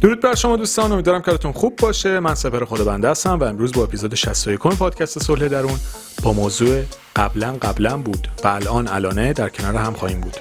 [0.00, 2.20] درود بر شما دوستان امیدوارم کارتون خوب باشه.
[2.20, 5.78] من سپر خود بنده هستم و امروز با اپیزود 61 پادکست صلح درون
[6.22, 6.82] با موضوع
[7.16, 10.36] قبلا قبلا بود و الان الانه در کنار هم خواهیم بود.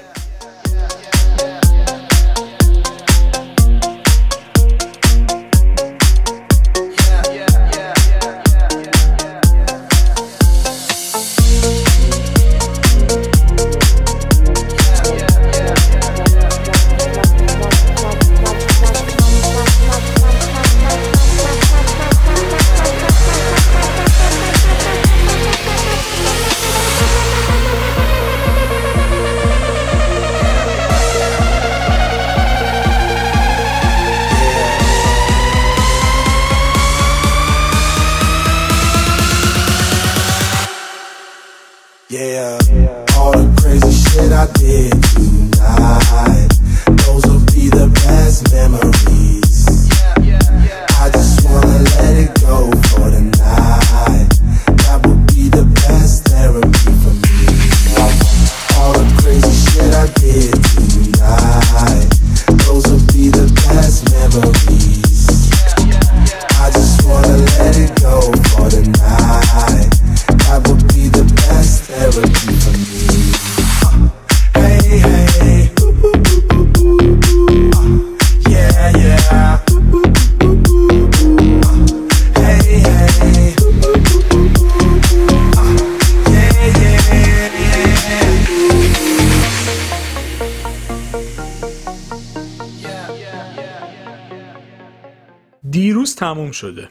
[96.20, 96.90] تموم شده.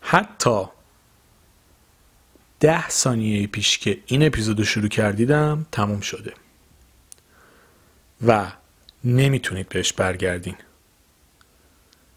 [0.00, 0.64] حتی
[2.60, 6.32] ده ثانیه پیش که این اپیزود رو شروع کردیدم تموم شده.
[8.26, 8.52] و
[9.04, 10.54] نمی‌تونید بهش برگردین.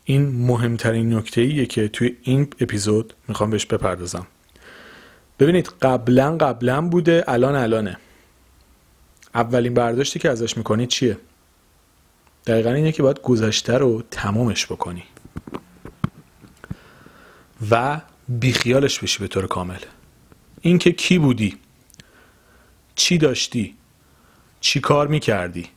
[0.04, 4.28] این مهمترین نکته ایه که توی این اپیزود می‌خوام بهش بپردازم.
[5.40, 7.98] ببینید قبلا قبلا بوده الان الانه.
[9.36, 11.18] اولین برداشتی که ازش می‌کنید چیه؟
[12.48, 15.04] دقیقا اینه که باید گذشته رو تمامش بکنی.
[17.72, 19.78] و بیخیالش بشی به طور کامل.
[20.62, 21.58] اینکه کی بودی؟
[22.96, 23.76] چی داشتی؟
[24.60, 25.68] چی کار می‌کردی؟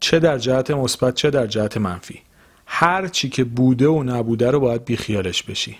[0.00, 2.20] چه در جهت مثبت چه در جهت منفی؟
[2.66, 5.76] هر چی که بوده و نبوده رو باید بیخیالش بشی.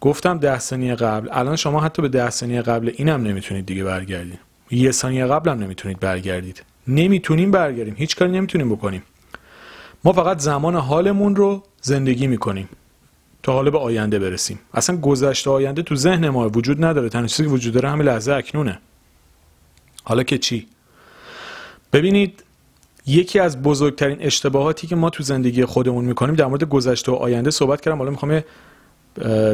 [0.00, 1.28] گفتم ده ثانیه قبل.
[1.32, 4.38] الان شما حتی به ده ثانیه قبل اینم نمی‌تونید دیگه برگردید
[4.70, 6.64] یه ثانیه قبل هم نمی‌تونید برگردید.
[6.86, 7.94] نمی‌تونیم برگردیم.
[7.98, 9.02] هیچ کاری نمی‌تونیم بکنیم.
[10.04, 12.68] ما فقط زمان حالمون رو زندگی می‌کنیم.
[13.42, 14.58] تا حالا به آینده برسیم.
[14.74, 17.08] اصلا گذشته آینده تو ذهن ما وجود نداره.
[17.08, 18.78] تنها چیزی که وجود داره همین لحظه اکنونه.
[20.04, 20.66] حالا که چی؟
[21.92, 22.44] ببینید
[23.06, 27.50] یکی از بزرگترین اشتباهاتی که ما تو زندگی خودمون می‌کنیم در مورد گذشته و آینده
[27.50, 27.98] صحبت کردم.
[27.98, 28.42] حالا می‌خوام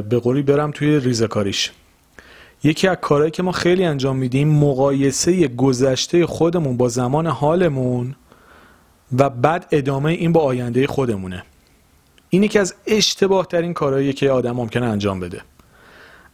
[0.08, 1.70] به قولی برم توی ریزکاریش
[2.64, 8.14] یکی از کارهایی که ما خیلی انجام میدیم مقایسه گذشته خودمون با زمان حالمون
[9.18, 11.42] و بعد ادامه این با آینده خودمونه.
[12.30, 15.42] این یکی از اشتباه ترین کارهایی که آدم ممکنه انجام بده.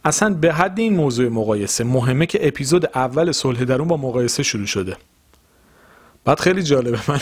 [0.05, 4.65] اصلا به حد این موضوع مقایسه مهمه که اپیزود اول صلح درون با مقایسه شروع
[4.65, 4.97] شده.
[6.25, 6.99] بعد خیلی جالبه.
[7.07, 7.19] من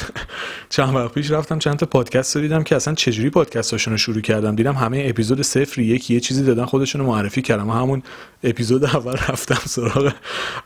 [0.70, 4.56] چند وقت پیش رفتم چند تا پادکست دیدم که اصلا چجوری پادکستاشون رو شروع کردم.
[4.56, 8.04] دیدم همه اپیزود صفر یکی یه چیزی دادن خودشون رو معرفی کردم همون
[8.44, 10.14] اپیزود اول رفتم سراغ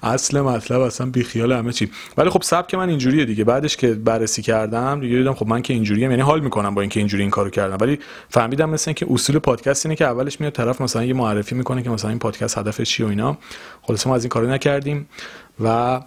[0.04, 1.92] اصل مطلب اصلا بیخیال همه چی.
[2.18, 3.44] ولی خب سبک من اینجوریه دیگه.
[3.44, 7.00] بعدش که بررسی کردم دیگه دیدم خب من که اینجوریم یعنی حال می‌کنم با اینکه
[7.00, 7.78] اینجوری این کارو کردم.
[7.82, 8.00] ولی
[8.30, 11.90] فهمیدم مثلا که اصول پادکست اینه که اولش میاد طرف مثلا یه معرفی می‌کنه که
[11.90, 13.38] مثلا این پادکست هدفش چیه و اینا.
[13.82, 15.08] خلاص ما از این کارو نکردیم
[15.64, 16.02] و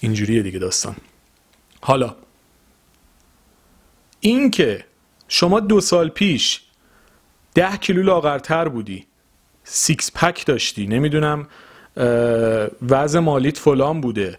[0.00, 0.96] اینجوریه دیگه داستان.
[1.86, 2.14] حالا
[4.20, 4.84] اینکه
[5.28, 6.62] شما دو سال پیش
[7.54, 9.06] ده کیلو لاغرتر بودی
[9.64, 11.48] six pack داشتی نمی‌دونم
[12.88, 14.36] وضع مالیت فلان بوده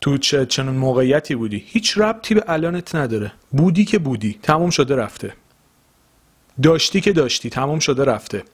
[0.00, 3.32] تو چه چنون موقعیتی بودی هیچ ربطی به الانت نداره.
[3.50, 5.34] بودی که بودی تموم شده رفته.
[6.62, 8.44] داشتی که داشتی تموم شده رفته.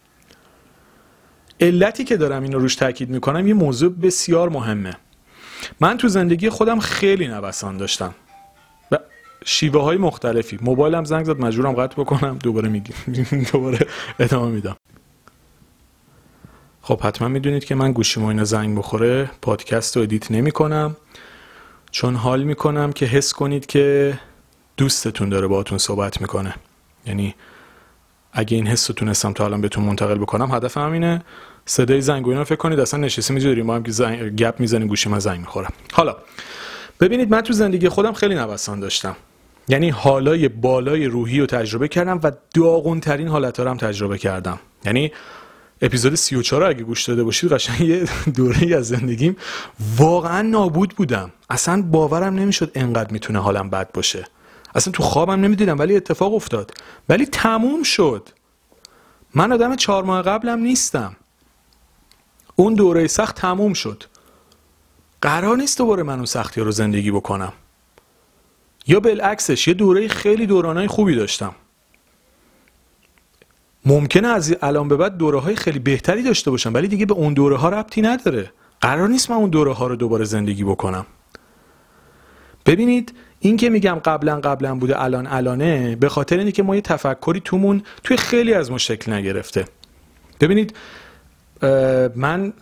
[1.61, 4.97] علتی که دارم اینو روش تاکید می‌کنم یه موضوع بسیار مهمه.
[5.81, 8.15] من تو زندگی خودم خیلی نوسان داشتم.
[8.93, 8.99] و
[9.45, 10.59] شیوه های مختلفی.
[10.63, 12.39] موبایلم زنگ زد مجبورم قطع بکنم.
[12.43, 12.97] دوباره میگیم
[13.53, 13.87] دوباره
[14.19, 14.77] ادامه میدم.
[16.83, 20.97] خب حتما می‌دونید که من گوشیم اینا زنگ بخوره پادکست رو ادیت نمی کنم
[21.91, 24.19] چون حال می‌کنم که حس کنید که
[24.77, 26.55] دوستتون داره باهاتون صحبت می‌کنه.
[27.07, 27.35] یعنی
[28.39, 31.23] اگه این حس رو تونستم تا الان بهتون منتقل بکنم هدف همینه
[31.65, 34.37] صدای زنگ و اینا فکر کنید اصلا نشستی میجا داریم ما هم که زنگ...
[34.37, 35.73] گپ می‌زنیم گوشی من زنگ می‌خورم.
[35.93, 36.17] حالا
[37.01, 39.17] ببینید من تو زندگی خودم خیلی نوسان داشتم.
[39.69, 44.59] یعنی حالای بالای روحی رو تجربه کردم و داغون ترین حالت هم تجربه کردم.
[44.85, 45.13] یعنی
[45.83, 48.05] اپیزود 34 رو اگه گوش داده باشید قشنگ یه
[48.35, 49.37] دوره از زندگیم
[49.97, 51.33] واقعا نابود بودم.
[51.51, 54.25] اصلا باورم نمی‌شد انقدر می‌تونه حالم بد باشه.
[54.77, 56.75] اصلا تو خوابم نمی‌دیدم ولی اتفاق افتاد.
[57.09, 58.29] ولی تموم شد.
[59.35, 61.17] من آدم چهار ماه قبلم نیستم.
[62.57, 64.05] اون دوره سخت تموم شد.
[65.23, 67.53] قرار نیست دوباره من اون سختی رو زندگی بکنم.
[68.87, 71.55] یا بالعکسش یه دوره خیلی دورانای خوبی داشتم.
[73.85, 77.35] ممکنه از الان به بعد دوره های خیلی بهتری داشته باشم ولی دیگه به اون
[77.35, 78.53] دوره ها ربطی نداره.
[78.81, 81.07] قرار نیست من اون دوره ها رو دوباره زندگی بکنم.
[82.67, 86.81] ببینید این که میگم قبلا قبلا بوده الان الانه به خاطر اینه که ما یه
[86.81, 89.65] تفکری تومون توی خیلی از ما شکل نگرفته.
[90.41, 90.77] ببینید
[92.15, 92.53] من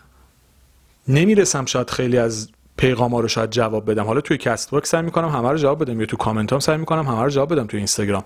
[1.09, 4.05] نمی‌رسم شاید خیلی از پیغام ها رو شاید جواب بدم.
[4.05, 7.07] حالا توی Castbox سعی می‌کنم همه رو جواب بدم یا تو کامنت هم سعی می‌کنم
[7.07, 8.25] همه رو جواب بدم توی اینستاگرام.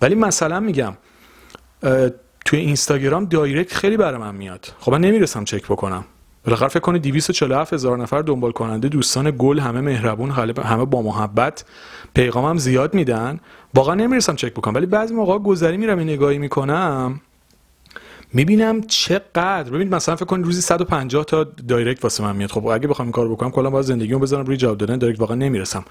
[0.00, 0.94] ولی مثلا میگم
[2.44, 4.72] توی اینستاگرام direct خیلی برای من میاد.
[4.80, 6.04] خب من نمی‌رسم چک بکنم.
[6.44, 11.64] بالاخره فکر کنید 247 هزار نفر دنبال کننده دوستان گل همه مهربون همه با محبت
[12.14, 13.40] پیغامم زیاد میدن.
[13.74, 17.20] واقعا نمی‌رسم چک بکنم ولی بعضی موقع گذری میرم این نگاهی می‌کنم
[18.32, 19.70] می‌بینم چقدر.
[19.70, 22.50] ببینید مثلا فکر کنید روزی 150 تا دایرکت واسه من میاد.
[22.50, 25.36] خب اگه بخوام این کارو بکنم کلا باید زندگیمو بذارم روی جواب دادن دایرکت واقعا
[25.36, 25.84] نمی‌رسم.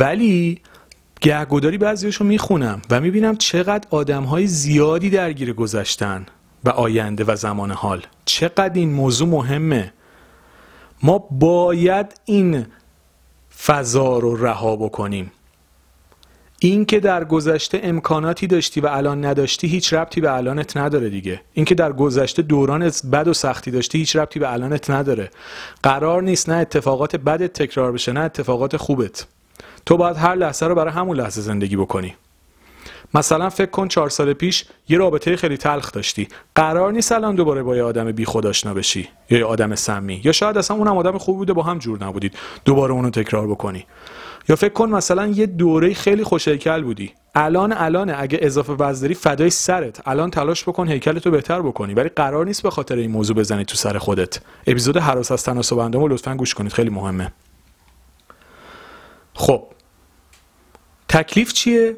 [0.00, 0.60] ولی
[1.20, 6.26] گهگداری بعضیاشو می‌خونم و می‌بینم چقدر آدم های زیادی درگیر گذشتن.
[6.64, 8.02] و آینده و زمان حال.
[8.24, 9.92] چقدر این موضوع مهمه؟
[11.02, 12.66] ما باید این
[13.66, 15.32] فضا رو رها بکنیم.
[16.58, 21.40] این که در گذشته امکاناتی داشتی و الان نداشتی هیچ ربطی به الانت نداره دیگه.
[21.52, 25.30] این که در گذشته دوران بد و سختی داشتی هیچ ربطی به الانت نداره.
[25.82, 29.26] قرار نیست نه اتفاقات بدت تکرار بشه نه اتفاقات خوبت.
[29.86, 32.14] تو باید هر لحظه رو برای همون لحظه زندگی بکنی.
[33.14, 36.28] مثلا فکر کن چهار سال پیش یه رابطه خیلی تلخ داشتی.
[36.54, 40.20] قرار نیست الان دوباره با یه آدم بی خود آشنا بشی یا یه آدم سمی
[40.24, 42.34] یا شاید اصلا اونم آدم خوبی بوده با هم جور نبودید.
[42.64, 43.86] دوباره اونو تکرار بکنی.
[44.48, 47.12] یا فکر کن مثلا یه دوره خیلی خوش بودی.
[47.34, 50.08] الان الان اگه اضافه وزن فدای سرت.
[50.08, 51.94] الان تلاش بکن هیکلتو بهتر بکنی.
[51.94, 54.40] ولی قرار نیست به خاطر این موضوع بزنی تو سر خودت.
[54.66, 56.72] اپیزود حراس از تناسب اندامو لطفا گوش کنید.
[56.72, 57.32] خیلی مهمه.
[59.34, 59.66] خب.
[61.08, 61.96] تکلیف چیه؟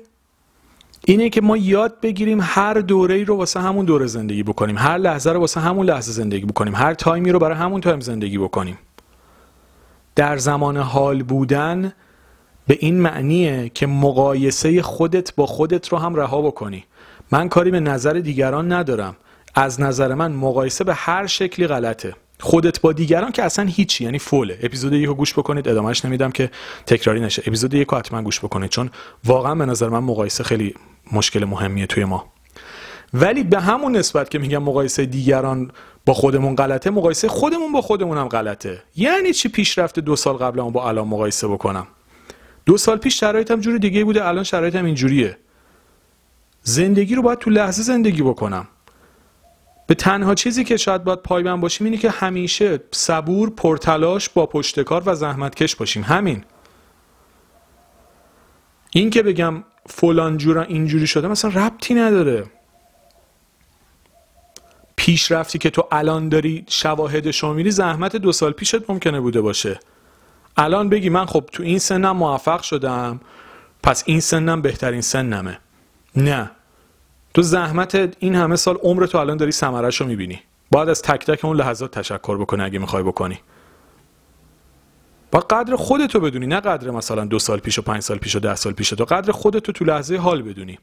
[1.08, 4.78] اینه که ما یاد بگیریم هر دوره ای رو واسه همون دوره زندگی بکنیم.
[4.78, 6.74] هر لحظه رو واسه همون لحظه زندگی بکنیم.
[6.74, 8.78] هر تایمی رو برای همون تایم زندگی بکنیم.
[10.14, 11.92] در زمان حال بودن
[12.66, 16.84] به این معنیه که مقایسه خودت با خودت رو هم رها بکنی.
[17.30, 19.16] من کاری به نظر دیگران ندارم.
[19.54, 22.14] از نظر من مقایسه به هر شکلی غلطه.
[22.40, 24.58] خودت با دیگران که اصلا هیچی یعنی فوله.
[24.62, 25.68] اپیزود یکو گوش بکنید.
[25.68, 26.50] ادامهش نمیدم که
[26.86, 27.42] تکراری نشه.
[27.46, 28.70] اپیزود یکو حتما گوش بکنید.
[28.70, 28.90] چون
[29.24, 30.74] واقعا به نظر من مقایسه خیلی
[31.12, 32.32] مشکل مهمیه توی ما.
[33.14, 35.70] ولی به همون نسبت که میگم مقایسه دیگران
[36.06, 38.82] با خودمون غلطه مقایسه خودمون با خودمون هم غلطه.
[38.96, 41.86] یعنی چی پیشرفت دو سال قبل با الان مقایسه بکنم؟
[42.66, 45.38] دو سال پیش شرایطم جور دیگه بوده الان شرایطم اینجوریه.
[46.62, 48.68] زندگی رو باید تو لحظه زندگی بکنم.
[49.86, 55.02] به تنها چیزی که شاید باید پایبند باشیم اینه که همیشه صبور پرتلاش با پشتکار
[55.06, 56.02] و زحمتکش باشیم.
[56.02, 56.44] همین.
[58.90, 62.44] این که بگم فلان جورا اینجوری شده مثلا ربطی نداره.
[64.96, 69.80] پیشرفتی که تو الان داری شواهد شمیری زحمت دو سال پیشت ممکنه بوده باشه.
[70.56, 73.20] الان بگی من خب تو این سنم موفق شدم
[73.82, 75.58] پس این سنم بهترین سنمه.
[76.16, 76.50] نه.
[77.34, 80.40] تو زحمت این همه سال عمر تو الان داری سمرش رو می‌بینی.
[80.70, 83.38] باید از تک تک اون لحظات تشکر بکنی اگه می‌خوای بکنی.
[85.30, 88.38] با قدر خودتو بدونی نه قدر مثلا دو سال پیش و پنج سال پیش و
[88.38, 90.78] ده سال پیش تو قدر خودتو تو لحظه حال بدونی.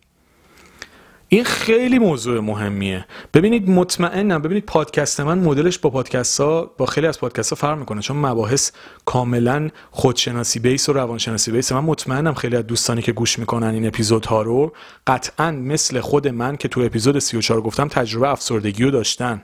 [1.27, 3.05] این خیلی موضوع مهمیه.
[3.33, 7.77] ببینید مطمئنم ببینید پادکست من مدلش با پادکست ها با خیلی از پادکست ها فرق
[7.77, 8.71] می‌کنه چون مباحث
[9.05, 11.71] کاملا خودشناسی بیس و روانشناسی بیس.
[11.71, 14.73] من مطمئنم خیلی از دوستانی که گوش می‌کنن این اپیزودها رو
[15.07, 19.41] قطعا مثل خود من که تو اپیزود 34 گفتم تجربه افسردگی رو داشتن.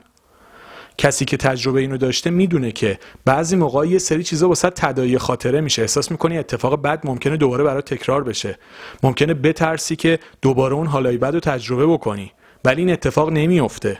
[1.00, 5.60] کسی که تجربه اینو داشته می‌دونه که بعضی موقع یه سری چیزا واسه تداعی خاطره
[5.60, 5.82] میشه.
[5.82, 8.58] احساس می‌کنی اتفاق بد ممکنه دوباره برای تکرار بشه.
[9.02, 12.32] ممکنه بترسی که دوباره اون حالای بد رو تجربه بکنی
[12.64, 13.98] ولی این اتفاق نمیافته.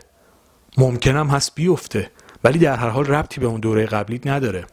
[0.78, 2.10] ممکنم هست بیفته
[2.44, 4.64] ولی در هر حال ربطی به اون دوره قبلیت نداره.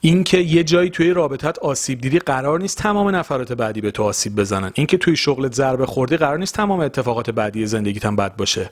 [0.00, 4.36] اینکه یه جایی توی رابطت آسیب دیدی قرار نیست تمام نفرات بعدی به تو آسیب
[4.36, 4.70] بزنن.
[4.74, 8.70] اینکه توی شغلت ضربه خوردی قرار نیست تمام اتفاقات بعدی زندگیت هم بد باشه.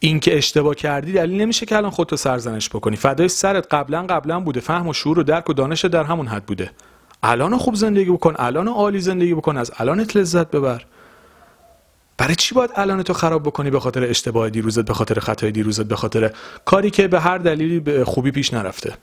[0.00, 2.96] این که اشتباه کردی دلیل نمیشه که الان خودتو سرزنش بکنی.
[2.96, 4.60] فدای سرت قبلا قبلا بوده.
[4.60, 6.70] فهم و شعور و درک و دانش در همون حد بوده.
[7.22, 10.84] الان خوب زندگی بکن الان عالی زندگی بکن از الانت لذت ببر.
[12.18, 15.84] برای چی باید الان تو خراب بکنی به خاطر اشتباه دیروزت به خاطر خطای دیروزت
[15.84, 16.30] به خاطر
[16.64, 18.94] کاری که به هر دلیلی به خوبی پیش نرفته؟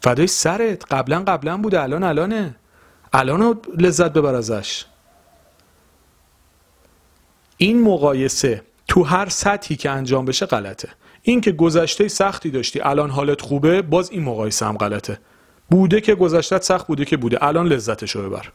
[0.00, 2.54] فدای سرت قبلا قبلا بوده الان الانه.
[3.12, 4.84] الان لذت ببر ازش.
[7.56, 10.88] این مقایسه تو هر سطحی که انجام بشه غلطه.
[11.22, 15.18] این که گذشته سختی داشتی الان حالت خوبه باز این مقایسه هم غلطه.
[15.70, 18.52] بوده که گذشتت سخت بوده که بوده الان لذتشو ببر.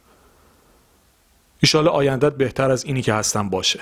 [1.60, 3.80] ایشالا آیندت بهتر از اینی که هستن باشه.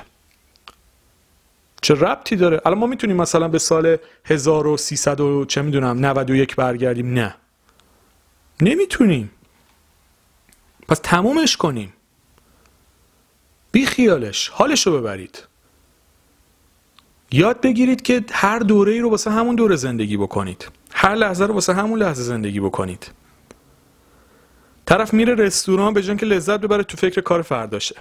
[1.82, 7.14] چه ربطی داره؟ الان ما می‌تونیم مثلا به سال 1300 و چه می‌دونم 91 برگردیم؟
[7.14, 7.36] نه.
[8.62, 9.32] نمی‌تونیم.
[10.88, 11.94] پس تمومش کنیم.
[13.72, 15.44] بی خیالش حالشو ببرید.
[17.36, 20.68] یاد بگیرید که هر دوره ای رو واسه همون دوره زندگی بکنید.
[20.92, 23.12] هر لحظه رو واسه همون لحظه زندگی بکنید.
[24.86, 27.96] طرف میره رستوران به که لذت ببره تو فکر کار فرداشه.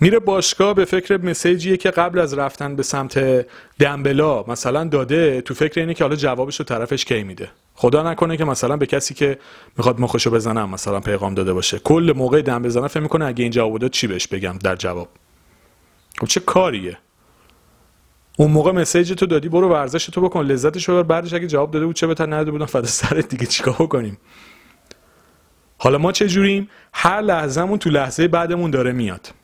[0.00, 3.46] میره باشگاه به فکر مسیجیه که قبل از رفتن به سمت
[3.78, 7.48] دنبلا مثلا داده تو فکر اینه که حالا جوابش رو طرفش کی میده.
[7.74, 9.38] خدا نکنه که مثلا به کسی که
[9.76, 11.78] می‌خواد مخشو بزنم مثلا پیغام داده باشه.
[11.78, 15.08] کل موقع دم بزنه فکر می‌کنه اگه این جواب داد چی بهش بگم در جواب.
[16.20, 16.98] خب چه کاریه؟
[18.36, 21.02] اون موقع مسیج تو دادی برو ورزش تو بکن لذتش ببر.
[21.02, 24.18] بعدش اگه جواب داده بود چه بهتر نداده بودن فدا سرت دیگه چیکار بکنیم؟
[25.78, 29.34] حالا ما چه جوریم؟ هر لحظهمون تو لحظه بعدمون داره میاد.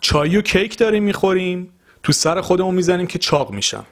[0.00, 1.72] چای و کیک داریم می‌خوریم
[2.02, 3.86] تو سر خودمون می‌زنیم که چاق میشم.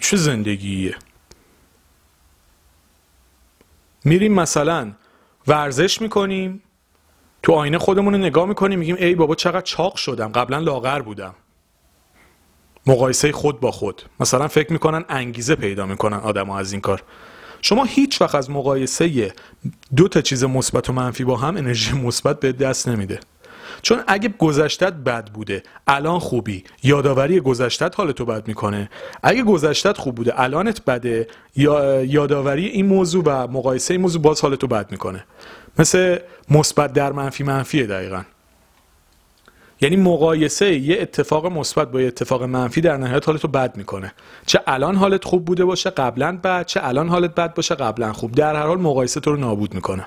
[0.00, 0.96] چه زندگیه؟
[4.04, 4.92] میریم مثلا
[5.46, 6.62] ورزش می‌کنیم
[7.44, 10.32] تو آینه خودمون رو نگاه می‌کنیم میگیم ای بابا چقدر چاق شدم.
[10.32, 11.34] قبلا لاغر بودم.
[12.86, 14.02] مقایسه خود با خود.
[14.20, 17.02] مثلا فکر می‌کنن انگیزه پیدا می‌کنن آدم از این کار.
[17.62, 19.32] شما هیچ وقت از مقایسه
[19.96, 23.20] دو تا چیز مثبت و منفی با هم انرژی مثبت به دست نمیده.
[23.82, 26.64] چون اگه گذشتت بد بوده الان خوبی.
[26.82, 28.90] یادآوری گذشتت حالتو بد می‌کنه.
[29.22, 31.28] اگه گذشتت خوب بوده الانت بده.
[31.56, 35.24] یا یادآوری این موضوع و مقایسه این موضوع باز حالتو بد می‌کنه.
[35.78, 36.18] مثل
[36.50, 38.22] مثبت در منفی منفیه دقیقا.
[39.80, 44.12] یعنی مقایسه یه اتفاق مثبت با یه اتفاق منفی در نهایت حالتو بد می‌کنه.
[44.46, 48.32] چه الان حالت خوب بوده باشه قبلا بد چه الان حالت بد باشه قبلا خوب.
[48.32, 50.06] در هر حال مقایسه تو رو نابود می‌کنه.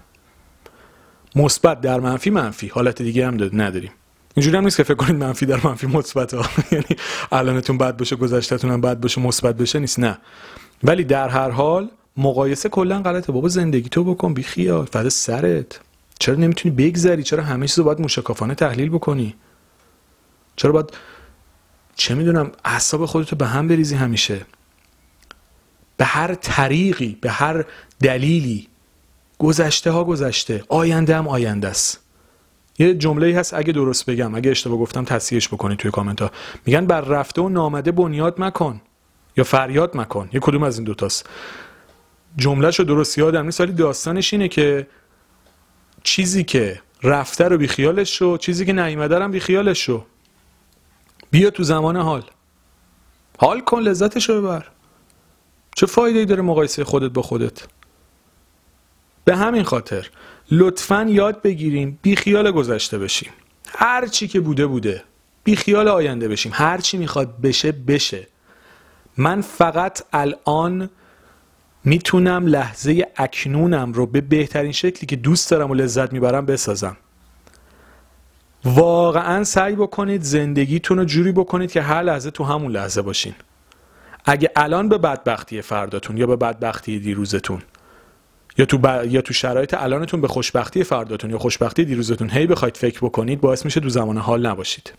[1.35, 3.91] مثبت در منفی منفی حالت دیگه هم نداریم.
[4.35, 6.85] اینجوری هم نیست که فکر کنید منفی در منفی مثبت ها یعنی
[7.31, 10.17] الانتون بد باشه گذشتهتون هم بد باشه مثبت بشه نیست نه.
[10.83, 13.31] ولی در هر حال مقایسه کلا غلطه.
[13.31, 14.85] بابا زندگی تو بکن بی خیال.
[14.85, 15.79] فدا سرت.
[16.19, 19.35] چرا نمی‌تونی بگذری؟ چرا همه چیزو باید موشکافانه تحلیل بکنی؟
[20.55, 20.93] چرا باید
[21.95, 24.45] چه می‌دونم اعصاب خودتو به هم بریزی همیشه.
[25.97, 27.65] به هر طریقی به هر
[27.99, 28.67] دلیلی.
[29.39, 30.63] گذشته ها گذشته.
[30.69, 31.99] آینده هم آینده است.
[32.79, 34.35] یه جمله هست اگه درست بگم.
[34.35, 36.31] اگه اشتباه گفتم تصحیحش بکنید توی کامنت ها
[36.65, 38.81] میگن بر رفته و نامده بنیاد مکن
[39.37, 40.29] یا فریاد مکن.
[40.33, 41.29] یه کدوم از این دوتاست.
[42.37, 44.87] جملهشو درست یادم نیست ولی داستانش اینه که
[46.03, 50.05] چیزی که رفته رو بیخیالش شو چیزی که نیومده رو بیخیالش شو.
[51.31, 52.23] بیا تو زمان حال.
[53.37, 54.65] حال کن لذتشو ببر.
[55.75, 57.67] چه فایده ای داره مقایسه خودت با خودت؟
[59.25, 60.09] به همین خاطر
[60.51, 63.31] لطفا یاد بگیریم بیخیال گذشته بشیم.
[63.67, 65.03] هر چی که بوده بوده.
[65.43, 66.51] بیخیال آینده بشیم.
[66.55, 68.27] هر چی می‌خواد بشه بشه.
[69.17, 70.89] من فقط الان
[71.87, 76.97] می‌تونم لحظه اکنونم رو به بهترین شکلی که دوست دارم و لذت می‌برم بسازم.
[78.65, 83.35] واقعا سعی بکنید زندگیتون رو جوری بکنید که هر لحظه تو همون لحظه باشین.
[84.25, 87.61] اگه الان به بدبختی فرداتون یا به بدبختی دیروزتون
[88.57, 92.99] یا تو یا تو شرایط الانتون به خوشبختی فرداتون یا خوشبختی دیروزتون هی بخواید فکر
[92.99, 94.93] بکنید باعث میشه تو زمان حال نباشید.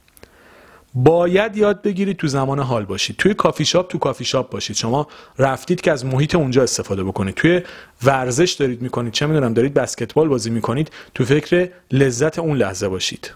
[1.05, 5.09] باید یاد بگیرید تو زمان حال باشید توی کافی شاپ تو کافی شاپ باشید شما
[5.39, 7.35] رفتید که از محیط اونجا استفاده بکنید.
[7.35, 7.63] توی
[8.05, 9.13] ورزش دارید می‌کنید.
[9.13, 10.91] چه می‌دونم دارید بسکتبال بازی می‌کنید.
[11.15, 13.35] تو فکر لذت اون لحظه باشید.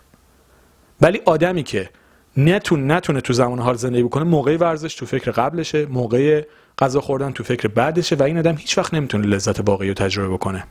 [1.01, 1.91] ولی آدمی که
[2.37, 6.45] نتون نتونه تو زمان حال زندگی بکنه موقع ورزش تو فکر قبلشه موقع
[6.79, 10.35] غذا خوردن تو فکر بعدشه و این آدم هیچ وقت نمی‌تونه لذت واقعی رو تجربه
[10.35, 10.65] بکنه.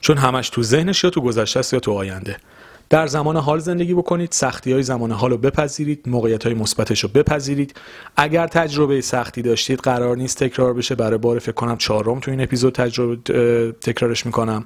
[0.00, 2.36] چون همش تو ذهنش یا تو گذشته یا تو آینده.
[2.90, 7.08] در زمان حال زندگی بکنید سختی های زمان حال رو بپذیرید موقعیت های مثبتش رو
[7.14, 7.74] بپذیرید.
[8.16, 10.94] اگر تجربه سختی داشتید قرار نیست تکرار بشه.
[10.94, 13.16] برای بار فکر کنم چهارم تو این اپیزود تجربه
[13.72, 14.64] تکرارش می‌کنم.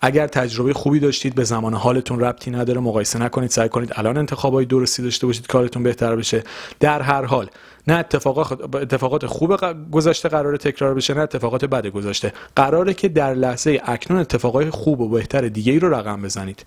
[0.00, 3.50] اگر تجربه خوبی داشتید به زمان حالتون ربطی نداره مقایسه نکنید.
[3.50, 6.44] سعی کنید الان انتخابای درستی داشته باشید کارتون بهتر بشه.
[6.80, 7.50] در هر حال
[7.86, 9.56] نه اتفاقات اتفاقات خوب
[9.90, 12.32] گذشته قرار تکرار بشه نه اتفاقات بد گذشته.
[12.56, 16.64] قراره که در لحظه اکنون اتفاقای خوب و بهتر دیگه ای رو رقم بزنید.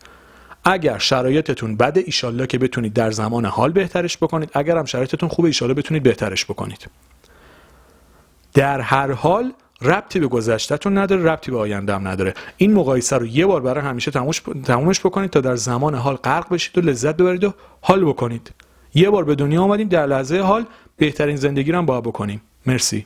[0.66, 4.50] اگر شرایطتون بده ایشالله که بتونید در زمان حال بهترش بکنید.
[4.54, 6.88] اگر هم شرایطتون خوبه ایشالله بتونید بهترش بکنید.
[8.54, 12.34] در هر حال ربطی به گذشتهتون نداره ربطی به آینده هم نداره.
[12.58, 14.12] این مقایسه رو یه بار برای همیشه
[14.66, 18.52] تمومش بکنید تا در زمان حال غرق بشید و لذت ببرید و حال بکنید.
[18.94, 20.66] یه بار به دنیا آمدیم در لحظه حال
[20.98, 22.42] بهترین زندگی رو هم باید بکنیم.
[22.66, 23.06] مرسی.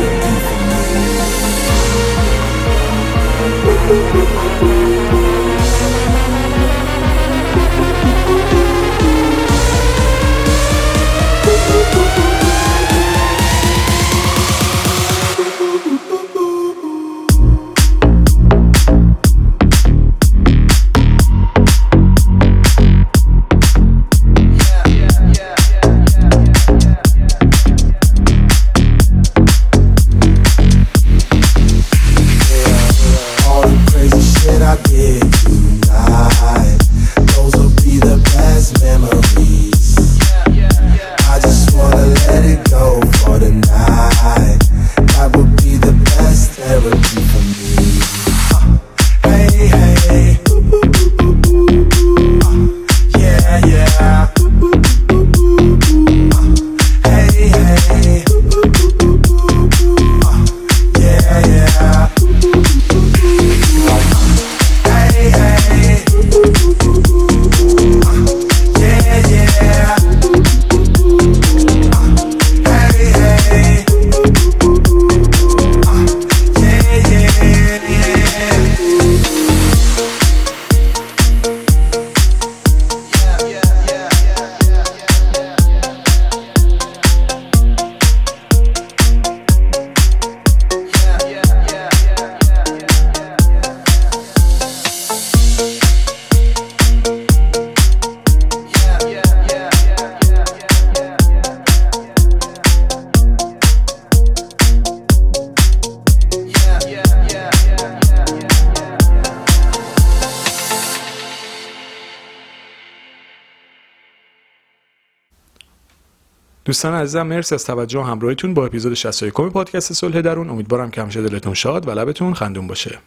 [116.71, 120.49] دوستان عزیزم مرسی از توجه و همراهیتون با اپیزود 61 پادکست صلح درون.
[120.49, 122.99] امیدوارم که همیشه دلتون شاد و لبتون خندون باشه.